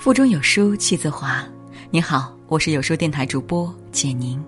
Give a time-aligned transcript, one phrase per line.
[0.00, 1.44] 腹中有书气自华。
[1.90, 4.42] 你好，我是有书电台主播简宁。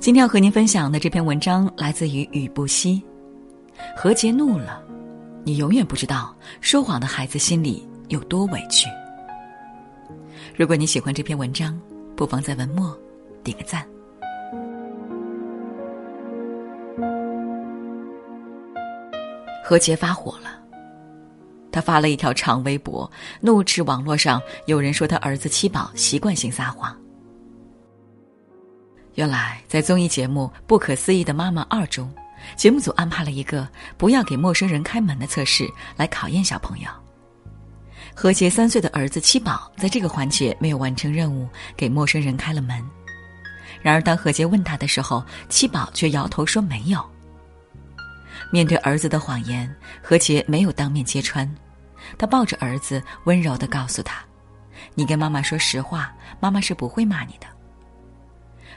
[0.00, 3.02] 今天要和您分享的这篇文章来自于雨不息。
[3.94, 4.82] 何洁怒了，
[5.44, 8.88] 你永远不知道说谎的孩子心里有多委屈。
[10.56, 11.78] 如果你喜欢这篇文章，
[12.16, 12.98] 不妨在文末
[13.44, 13.86] 点个赞。
[19.62, 20.59] 何洁发火了。
[21.72, 23.10] 他发了一条长微博，
[23.40, 26.96] 怒斥网络上有人说他儿子七宝习惯性撒谎。
[29.14, 32.12] 原来，在综艺节目《不可思议的妈妈二》中，
[32.56, 36.88] 节目组安排了一个不要给陌生人开门的测试，来考验小朋友。
[38.14, 42.82] 何洁三岁的儿子七宝在这个环节没有完成任务，给陌生人开了门。
[43.82, 47.04] 然而，当何洁问他的时候，七宝却摇头说没有。
[48.50, 51.48] 面对儿子的谎言，何洁没有当面揭穿，
[52.18, 54.24] 她抱着儿子，温柔的告诉他
[54.94, 57.46] ：“你跟妈妈说实话，妈妈是不会骂你的。”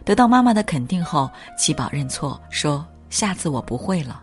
[0.05, 4.21] 得到妈妈的肯定后，七宝认错说：“下次我不会了。”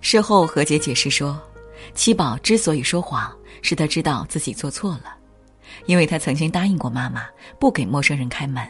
[0.00, 1.40] 事后，何洁解释说
[1.94, 5.16] ：“七宝之所以说谎，是他知道自己做错了，
[5.86, 7.26] 因为他曾经答应过妈妈
[7.58, 8.64] 不给陌生人开门。”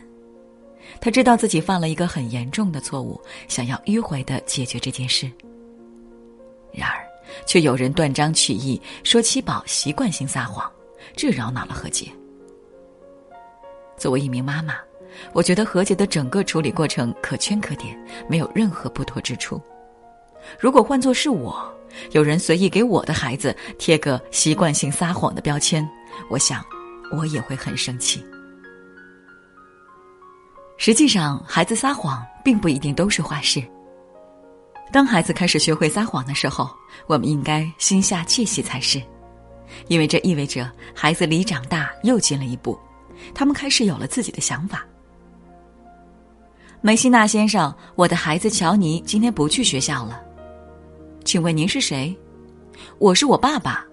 [1.01, 5.31] 他知道自己犯了一个很严重的错误，想要迂回的解决这件事。
[6.73, 7.05] 然而，
[7.47, 10.71] 却有人断章取义说七宝习惯性撒谎，
[11.17, 12.07] 这扰恼了何洁。
[13.97, 14.77] 作为一名妈妈，
[15.33, 19.61] 我觉得何洁的整个处理过程可圈可点，没有任何不妥之处。
[20.59, 21.73] 如果换作是我，
[22.13, 25.89] 有人随意给我的孩子贴个习惯性撒谎的标签，
[26.31, 26.65] 我想，
[27.11, 28.23] 我也会很生气。
[30.79, 33.63] 实际上，孩子撒谎并不一定都是坏事。
[34.93, 36.71] 当孩子开始学会撒谎的时候，
[37.09, 39.03] 我们应该心下窃喜才是，
[39.89, 42.79] 因为这意味着孩子离长大又近了一步，
[43.35, 44.87] 他们开始有了自己的想法。
[46.81, 50.23] 梅西纳先生，我的孩子乔尼今天不去学校了，
[51.25, 52.17] 请问您是谁？
[52.99, 53.88] 我是我爸爸。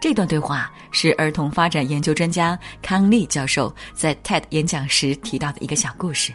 [0.00, 6.32] 这段对话是儿童发展研究专家康利教授在 TED 演讲时提到的一个小故事。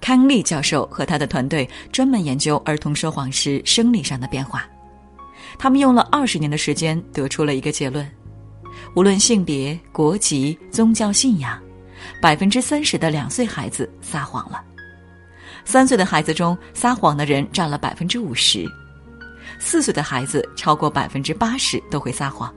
[0.00, 4.64] 康利教授和他的团队专门研究儿童说谎时生理上的变化，
[5.58, 8.08] 他们用了二十年的时间得出了一个结论：
[8.94, 11.60] 无论性别、国籍、宗教信仰，
[12.20, 14.58] 百分之三十的两岁孩子撒谎了；
[15.64, 18.64] 三岁的孩子中撒谎的人占了百分之五十。
[19.64, 22.52] 四岁的孩子超过百分之八十都会撒谎，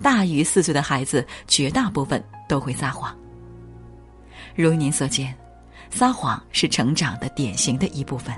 [0.00, 3.14] 大于四岁的孩子绝大部分都会撒谎。
[4.54, 5.36] 如您所见，
[5.90, 8.32] 撒谎是成长的典型的一部分。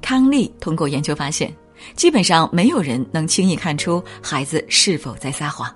[0.00, 1.54] 康利通过研究发现，
[1.94, 5.72] 基本上没有人能轻易看出孩子是否在撒谎。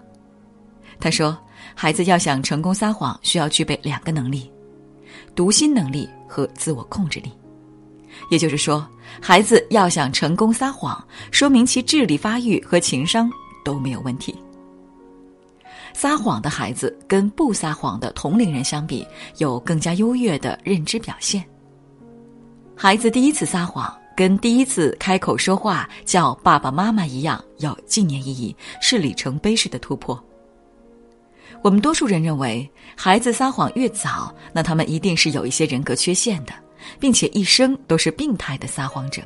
[0.99, 1.37] 他说，
[1.75, 4.51] 孩子要想成功撒谎，需要具备两个能力：
[5.35, 7.31] 读心能力和自我控制力。
[8.31, 8.89] 也就是说，
[9.21, 13.31] 孩子要想成功撒谎，说明其智力发育和情商
[13.65, 14.35] 都没有问题。
[15.93, 19.07] 撒谎的孩子跟不撒谎的同龄人相比，
[19.39, 21.45] 有更加优越的认知表现。
[22.75, 30.21] 孩子第一次撒谎，跟第一次开口说话叫爸爸妈妈一样，有纪念意义，是里程碑式的突破。
[31.63, 36.53] 我们多数人认为，孩子撒谎越早，那他们一定是有一些人格缺陷的。
[36.99, 39.23] 并且一生都是病态的撒谎者。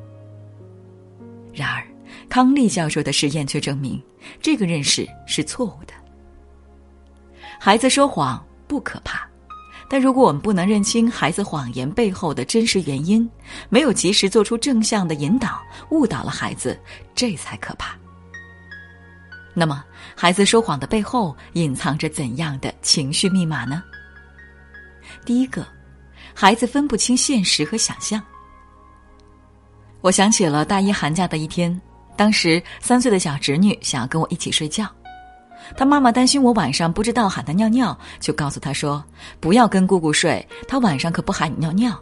[1.52, 1.82] 然而，
[2.28, 4.00] 康利教授的实验却证明，
[4.41, 5.92] 这个认识是错误的。
[7.58, 9.26] 孩子说谎不可怕，
[9.91, 13.28] 但如果我们不能认清孩子谎言背后的真实原因，
[13.69, 16.78] 没有及时做出正向的引导，误导了孩子，
[17.14, 17.96] 这才可怕。
[19.54, 23.82] 那么，孩子说谎的背后隐藏着怎样的情绪密码呢？
[25.25, 25.66] 第一个。
[26.34, 28.22] 孩子分不清现实和想象。
[30.00, 31.80] 我想起了大一寒假的一天，
[32.16, 34.86] 当时三岁的小侄女想要跟我一起睡觉，
[35.76, 39.04] 她妈妈担心我晚上不知道喊她尿尿，就告诉她说
[39.40, 42.00] ：“不要跟姑姑睡，她晚上可不喊你尿尿。”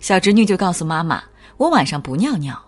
[0.00, 1.22] 小侄女就告诉妈妈
[1.56, 2.60] ：“我晚上不尿尿。”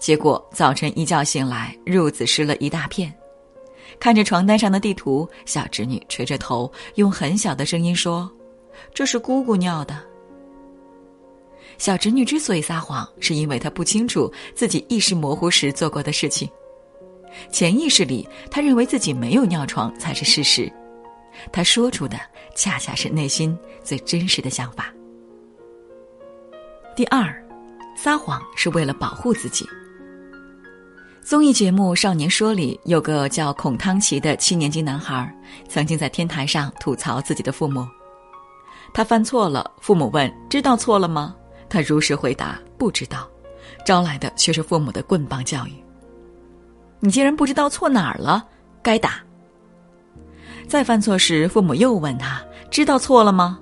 [0.00, 3.12] 结果早晨一觉醒来，褥子湿了一大片，
[3.98, 8.30] 看着床单上的地图，小侄女垂着头，用很小的声音说。
[8.92, 9.98] 这是姑姑尿的。
[11.78, 16.48] 小侄女之所以撒谎，是因为她不清楚自己意识模糊时做过的事情。
[17.50, 20.70] 潜意识里，她认为自己没有尿床才是事实。
[21.52, 22.18] 她说出的
[22.54, 24.92] 恰恰是内心最真实的想法。
[26.94, 27.32] 第二，
[27.96, 29.66] 撒谎是为了保护自己。
[31.22, 35.32] 综艺节目《少年说》里有个叫孔汤奇的七年级男孩，
[35.68, 37.86] 曾经在天台上吐槽自己的父母。
[38.92, 41.34] 他犯错了，父母问：“知道错了吗？”
[41.68, 43.28] 他如实回答：“不知道。”
[43.86, 45.72] 招来的却是父母的棍棒教育。
[46.98, 48.46] 你竟然不知道错哪儿了，
[48.82, 49.20] 该打。
[50.68, 53.58] 再犯错时，父母又问他：“知道错了吗？”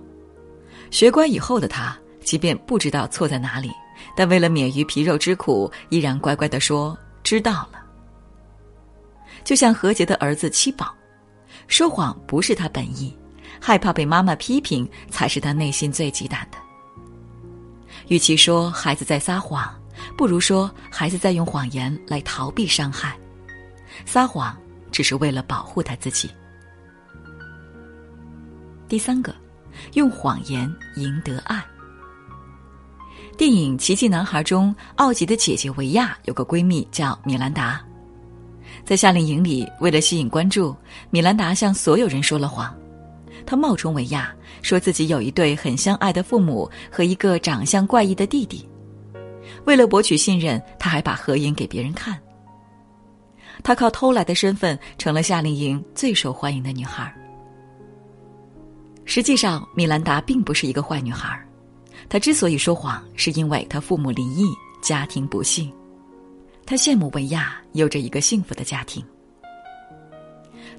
[0.91, 3.71] 学乖以后的他，即便不知道错在哪里，
[4.17, 6.97] 但为了免于皮肉之苦，依然乖乖的说。
[7.23, 7.85] 知道了，
[9.45, 10.95] 就像何洁的儿子七宝，
[11.67, 13.15] 说谎不是他本意，
[13.60, 16.58] 害怕被妈妈批评才是他内心最忌惮的。
[18.08, 19.75] 与其说孩子在撒谎，
[20.16, 23.19] 不如说孩子在用谎言来逃避伤害，
[24.06, 24.56] 撒谎
[24.90, 26.31] 只是为了保护他自己。
[28.88, 29.34] 第三个，
[29.94, 31.62] 用谎言赢得爱。
[33.37, 37.81] 电影《奇迹男孩》中，奥吉的姐姐维亚有个闺蜜叫米兰达。
[38.84, 40.75] 在夏令营里，为了吸引关注，
[41.10, 42.75] 米兰达向所有人说了谎。
[43.49, 44.31] 他冒充维亚，
[44.61, 48.69] 说自己有一对很相爱的父母和一个长相怪异的弟弟。
[49.65, 52.21] 为了博取信任，他还把合影给别人看。
[53.62, 57.11] 他靠偷来的身份成了夏令营最受欢迎的女孩。
[59.06, 61.43] 实际上，米兰达并不是一个坏女孩。
[62.06, 64.44] 他之所以说谎，是因为他父母离异，
[64.83, 65.73] 家庭不幸。
[66.67, 69.03] 他羡慕维亚有着一个幸福的家庭。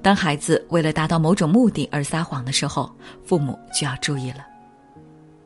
[0.02, 2.90] 当孩子为了达到某种目的而撒谎的时候，
[3.24, 4.46] 父母就要注意了。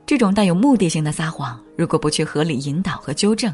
[0.06, 3.52] 这种带有目的性的撒谎，如果不去合理引导和纠正，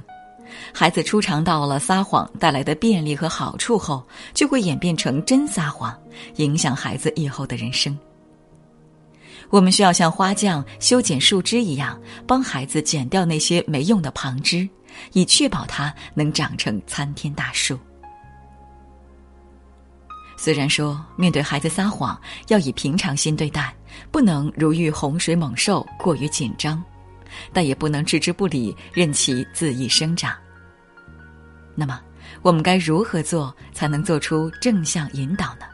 [0.75, 4.05] 孩子初尝到了撒谎带来的便利和好处后，
[4.35, 5.97] 就会演变成真撒谎，
[6.37, 7.97] 影响孩子以后的人生。
[9.49, 14.69] 我们需要像花匠修剪树枝一样，帮孩子剪掉那些没用的旁枝，
[15.13, 17.79] 以确保它能长成参天大树。
[20.43, 23.75] 虽然说面对孩子撒谎要以平常心对待，
[24.11, 26.83] 不能如遇洪水猛兽过于紧张，
[27.53, 30.35] 但也不能置之不理，任其恣意生长。
[31.75, 32.01] 那么，
[32.41, 35.67] 我们该如何做才能做出正向引导呢？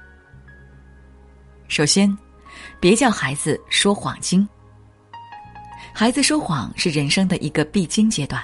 [1.68, 2.12] 首先。
[2.80, 4.48] 别叫孩子说谎精。
[5.92, 8.42] 孩子说谎是人生的一个必经阶段，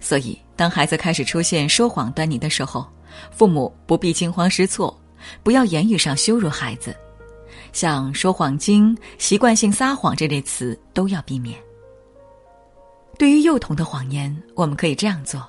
[0.00, 2.88] 所以当孩子开始出现说谎端倪的时候，
[3.32, 4.96] 父母不必惊慌失措，
[5.42, 6.96] 不要言语上羞辱孩子，
[7.72, 11.58] 像“说谎精”“习惯性撒谎”这类词都要避免。
[13.18, 15.42] 对于幼童的谎言，我们可以这样做：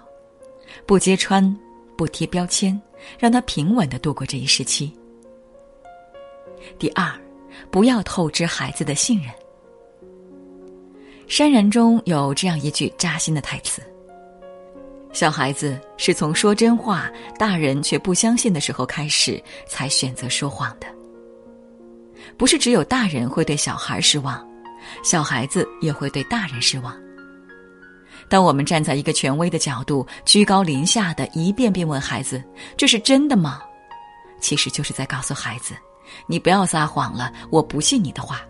[0.85, 1.57] 不揭穿，
[1.97, 2.79] 不贴标签，
[3.19, 4.91] 让他平稳的度过这一时期。
[6.77, 7.11] 第二。
[7.71, 9.33] 不要透支孩子的信任。
[11.27, 13.81] 山人中有这样一句扎心的台词
[15.17, 17.09] ：“小孩子是从说真话，
[17.39, 20.85] 大人却不相信的时候开始，才选择说谎的。
[22.37, 24.47] 不是只有大人会对小孩失望，
[25.03, 26.95] 小孩子也会对大人失望。
[28.29, 32.39] 当我们站在一个权威的角度，居高临下的一遍遍问孩子
[32.77, 33.59] ：‘这是真的吗？’
[34.39, 35.73] 其实就是在告诉孩子。”
[36.29, 38.41] 你不要撒谎了，我不信你的话。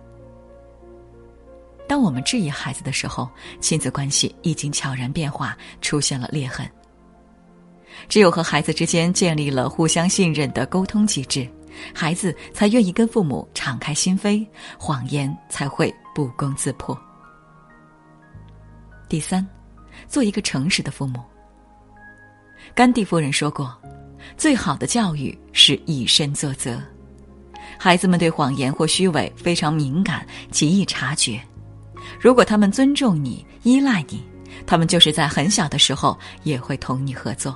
[1.87, 3.29] 当我们质疑孩子的时候，
[3.61, 6.69] 亲子关系已经悄然变化，出现了裂痕。
[8.09, 11.49] 只有和孩子之间建立了互相信任的沟通机制，
[11.93, 14.45] 孩子才愿意跟父母敞开心扉，
[14.77, 16.97] 谎言才会不攻自破。
[19.09, 19.47] 第三，
[20.07, 21.23] 做一个诚实的父母。
[22.75, 23.75] 甘地夫人说过
[24.37, 26.79] ：“最好的教育是以身作则。”
[27.79, 31.41] 孩子们对谎言或虚伪非常敏感，极易察觉。
[32.19, 34.23] 如果他们尊重你、依赖你，
[34.65, 37.55] 他们就是在很小的时候也会同你合作。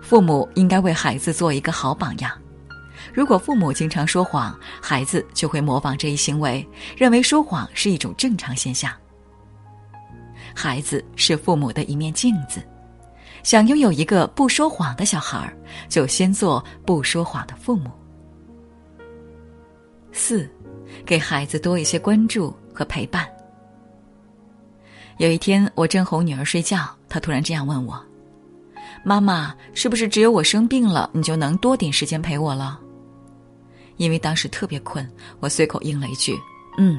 [0.00, 2.32] 父母应该为孩子做一个好榜样。
[3.14, 6.66] 如果父母经常说谎，孩子就会模仿这一行为，
[6.96, 8.92] 认为说谎是一种正常现象。
[10.54, 12.60] 孩子是父母的一面镜子，
[13.42, 15.52] 想拥有一个不说谎的小孩，
[15.88, 17.90] 就先做不说谎的父母。
[20.12, 20.48] 四，
[21.06, 23.28] 给孩子多一些关注和陪伴。
[25.18, 28.02] 有一天，我正哄女儿睡觉，她突然这样问我
[29.04, 32.80] ：“妈妈，是不是只有我生病了，你就能多点时间陪我了？”
[33.98, 35.06] 因为当时特别困，
[35.40, 36.34] 我随口应了一句
[36.80, 36.98] ：“嗯。”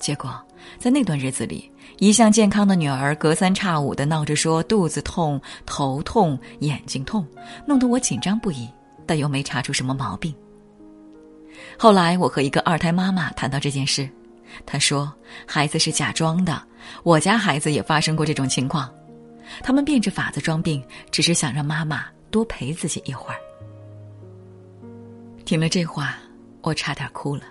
[0.00, 0.42] 结果，
[0.78, 7.26] 在那段日子里，一向健康的女儿隔三差五的闹着说肚子痛、头痛、眼睛痛，
[7.66, 8.66] 弄得我紧张不已，
[9.04, 10.34] 但又没查出什么毛病。
[11.78, 14.08] 后来，我和一个二胎妈妈谈到这件事，
[14.64, 15.12] 她说
[15.46, 16.62] ：“孩子是假装的，
[17.02, 18.90] 我家孩子也发生过这种情况。
[19.62, 23.38] 他们变着法子装病，只是想让妈妈多陪自己一会儿。
[25.44, 26.16] 听了这话，
[26.62, 27.42] 我差点哭了。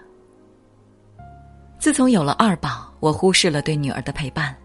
[1.79, 4.55] 自从有了二宝，我忽视了对女儿的陪伴，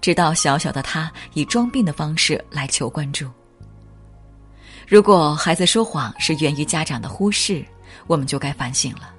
[0.00, 3.28] 直到小小的她以装病的方式来求关注。
[4.86, 7.64] 如果孩子说谎是源于家长的忽视，
[8.06, 9.12] 我们就该反省了，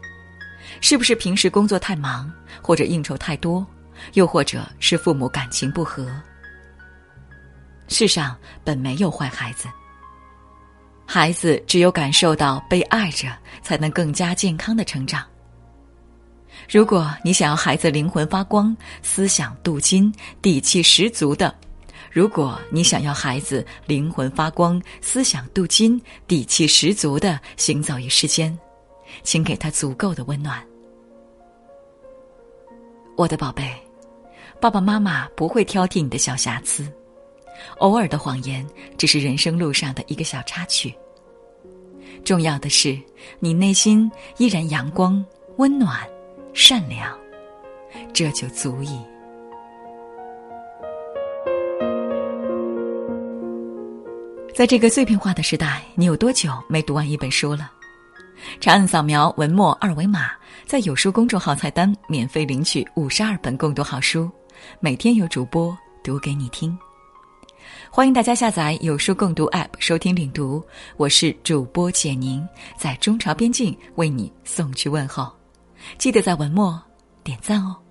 [0.81, 3.65] 是不是平时工作太忙，或者应酬太多，
[4.13, 6.07] 又或者是父母感情不和？
[7.87, 9.67] 世上本没有坏孩子，
[11.05, 13.27] 孩子只有感受到被爱着，
[13.61, 15.23] 才能更加健康的成长。
[16.69, 21.53] 如果你想要孩子灵魂发光、思想镀金、底气十足的；
[22.13, 28.55] 如果你想要孩子灵魂发光、思想镀金、底气十足的行走于世间，
[29.23, 30.63] 请给他足够的温暖。
[33.17, 33.67] 我的宝贝，
[34.61, 36.87] 爸爸妈妈不会挑剔你的小瑕疵，
[37.79, 38.63] 偶尔的谎言
[38.95, 40.93] 只是人生路上的一个小插曲。
[42.23, 42.95] 重要的是，
[43.39, 45.25] 你内心依然阳光、
[45.57, 46.07] 温暖。
[46.53, 47.17] 善良，
[48.13, 49.01] 这就足以。
[54.55, 57.71] 在这个碎片化的时代，你有多久没读完一本书了？
[58.59, 60.29] 长按扫描文末二维码，
[60.67, 64.29] 在有书公众号菜单免费领取五十二本共读好书，
[64.79, 66.77] 每天有主播读给你听。
[67.89, 70.63] 欢迎大家下载有书共读 App 收听领读，
[70.97, 75.31] 我是主播简宁，在中朝边境为你送去问候。
[75.97, 76.79] 记得在文末
[77.23, 77.82] 点赞哦。